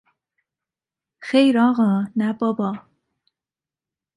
خیر 1.27 1.57
آقا!، 1.59 1.91
نه 2.19 2.29
بابا! 2.39 2.71